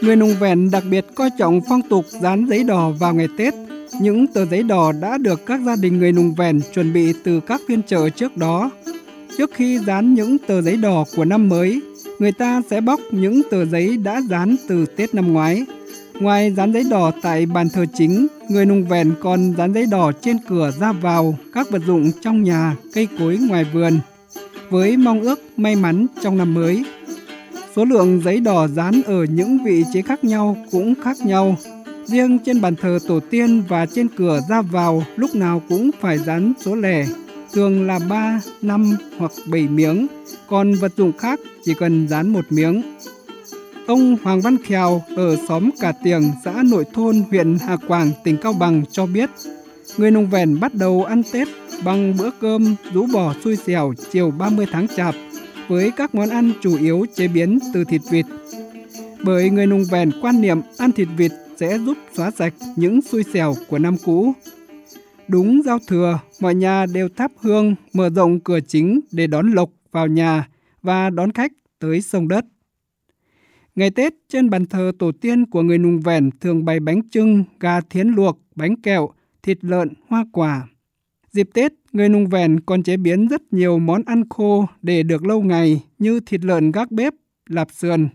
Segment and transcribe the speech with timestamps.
[0.00, 3.54] Người nùng vẹn đặc biệt coi trọng phong tục dán giấy đỏ vào ngày Tết.
[4.00, 7.40] Những tờ giấy đỏ đã được các gia đình người nùng vẹn chuẩn bị từ
[7.40, 8.70] các phiên chợ trước đó.
[9.38, 11.80] Trước khi dán những tờ giấy đỏ của năm mới,
[12.18, 15.64] người ta sẽ bóc những tờ giấy đã dán từ Tết năm ngoái.
[16.20, 20.12] Ngoài dán giấy đỏ tại bàn thờ chính, người nùng vẹn còn dán giấy đỏ
[20.22, 23.98] trên cửa ra vào các vật dụng trong nhà, cây cối ngoài vườn,
[24.70, 26.84] với mong ước may mắn trong năm mới.
[27.78, 31.56] Số lượng giấy đỏ dán ở những vị trí khác nhau cũng khác nhau.
[32.04, 36.18] Riêng trên bàn thờ tổ tiên và trên cửa ra vào lúc nào cũng phải
[36.18, 37.06] dán số lẻ,
[37.52, 40.06] thường là 3, 5 hoặc 7 miếng,
[40.48, 42.82] còn vật dụng khác chỉ cần dán một miếng.
[43.86, 48.36] Ông Hoàng Văn Khèo ở xóm Cà Tiềng, xã Nội Thôn, huyện Hà Quảng, tỉnh
[48.36, 49.30] Cao Bằng cho biết,
[49.96, 51.48] người nông vẹn bắt đầu ăn Tết
[51.84, 55.14] bằng bữa cơm rú bò xui xẻo chiều 30 tháng Chạp
[55.68, 58.26] với các món ăn chủ yếu chế biến từ thịt vịt.
[59.24, 63.22] Bởi người nùng vèn quan niệm ăn thịt vịt sẽ giúp xóa sạch những xui
[63.22, 64.32] xẻo của năm cũ.
[65.28, 69.70] Đúng giao thừa, mọi nhà đều thắp hương, mở rộng cửa chính để đón lộc
[69.92, 70.48] vào nhà
[70.82, 72.44] và đón khách tới sông đất.
[73.74, 77.44] Ngày Tết, trên bàn thờ tổ tiên của người nùng vẻn thường bày bánh trưng,
[77.60, 79.08] gà thiến luộc, bánh kẹo,
[79.42, 80.68] thịt lợn, hoa quả.
[81.38, 85.26] Dịp Tết, người nung vèn còn chế biến rất nhiều món ăn khô để được
[85.26, 87.12] lâu ngày như thịt lợn gác bếp,
[87.48, 88.08] lạp sườn,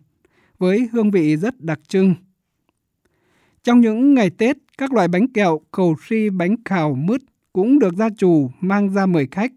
[0.57, 2.15] với hương vị rất đặc trưng.
[3.63, 7.21] Trong những ngày Tết, các loại bánh kẹo, cầu si, bánh khảo, mứt
[7.53, 9.51] cũng được gia chủ mang ra mời khách.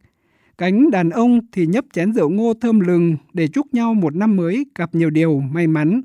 [0.59, 4.37] Cánh đàn ông thì nhấp chén rượu ngô thơm lừng để chúc nhau một năm
[4.37, 6.01] mới gặp nhiều điều may mắn.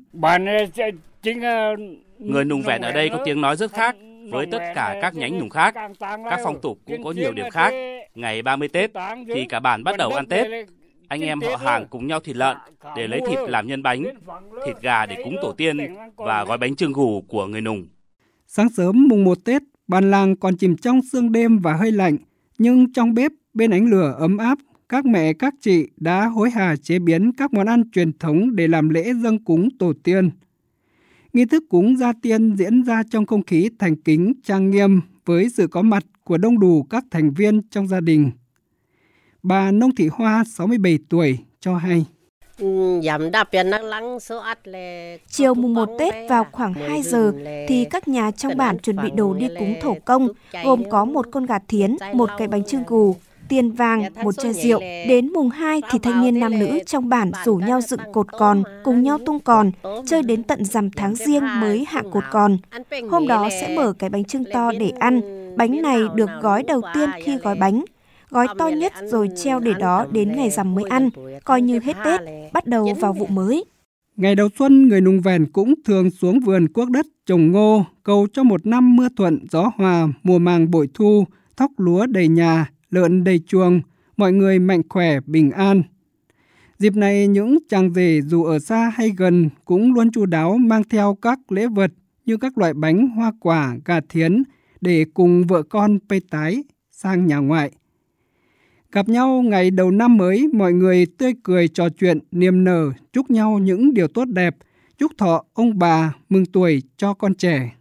[2.18, 3.96] Người nùng vẹn ở đây có tiếng nói rất khác
[4.30, 5.74] với tất cả các nhánh nhùng khác.
[6.00, 7.74] Các phong tục cũng có nhiều điểm khác.
[8.14, 8.90] Ngày 30 Tết
[9.34, 10.68] thì cả bản bắt đầu ăn Tết.
[11.08, 12.56] Anh em họ hàng cùng nhau thịt lợn
[12.96, 14.04] để lấy thịt làm nhân bánh,
[14.66, 15.78] thịt gà để cúng tổ tiên
[16.16, 17.88] và gói bánh trưng gù của người nùng.
[18.46, 22.16] Sáng sớm mùng 1 Tết, bàn làng còn chìm trong sương đêm và hơi lạnh,
[22.58, 26.76] nhưng trong bếp bên ánh lửa ấm áp, các mẹ các chị đã hối hả
[26.82, 30.30] chế biến các món ăn truyền thống để làm lễ dâng cúng tổ tiên.
[31.32, 35.48] Nghi thức cúng gia tiên diễn ra trong không khí thành kính, trang nghiêm với
[35.48, 38.30] sự có mặt của đông đủ các thành viên trong gia đình.
[39.42, 42.04] Bà Nông Thị Hoa, 67 tuổi, cho hay.
[45.28, 47.32] Chiều mùng 1 Tết vào khoảng 2 giờ
[47.68, 50.28] thì các nhà trong bản chuẩn bị đồ đi cúng thổ công,
[50.64, 53.16] gồm có một con gà thiến, một cái bánh trưng gù,
[53.52, 54.80] tiền vàng, một chai rượu.
[54.80, 58.62] Đến mùng 2 thì thanh niên nam nữ trong bản rủ nhau dựng cột còn,
[58.84, 59.70] cùng nhau tung còn,
[60.06, 62.58] chơi đến tận rằm tháng riêng mới hạ cột còn.
[63.10, 65.20] Hôm đó sẽ mở cái bánh trưng to để ăn.
[65.56, 67.84] Bánh này được gói đầu tiên khi gói bánh.
[68.30, 71.10] Gói to nhất rồi treo để đó đến ngày rằm mới ăn,
[71.44, 72.20] coi như hết Tết,
[72.52, 73.64] bắt đầu vào vụ mới.
[74.16, 78.26] Ngày đầu xuân, người nùng vèn cũng thường xuống vườn quốc đất trồng ngô, cầu
[78.32, 81.24] cho một năm mưa thuận, gió hòa, mùa màng bội thu,
[81.56, 83.80] thóc lúa đầy nhà, lợn đầy chuồng,
[84.16, 85.82] mọi người mạnh khỏe, bình an.
[86.78, 90.82] Dịp này những chàng rể dù ở xa hay gần cũng luôn chu đáo mang
[90.90, 91.90] theo các lễ vật
[92.26, 94.42] như các loại bánh, hoa quả, gà thiến
[94.80, 97.72] để cùng vợ con pây tái sang nhà ngoại.
[98.92, 103.30] Gặp nhau ngày đầu năm mới, mọi người tươi cười trò chuyện, niềm nở, chúc
[103.30, 104.56] nhau những điều tốt đẹp,
[104.98, 107.72] chúc thọ ông bà mừng tuổi cho con trẻ.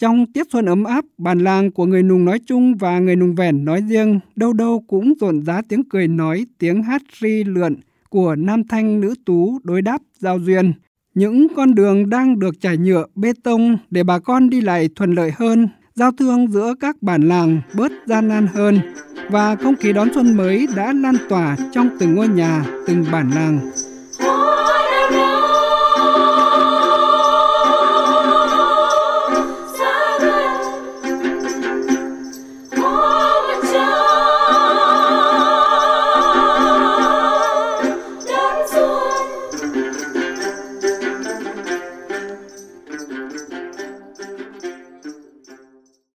[0.00, 3.34] Trong tiết xuân ấm áp, bản làng của người nùng nói chung và người nùng
[3.34, 7.76] vẻn nói riêng, đâu đâu cũng rộn rã tiếng cười nói, tiếng hát ri lượn
[8.08, 10.72] của nam thanh nữ tú đối đáp giao duyên.
[11.14, 15.12] Những con đường đang được trải nhựa bê tông để bà con đi lại thuận
[15.12, 18.80] lợi hơn, giao thương giữa các bản làng bớt gian nan hơn
[19.30, 23.30] và không khí đón xuân mới đã lan tỏa trong từng ngôi nhà, từng bản
[23.34, 23.60] làng.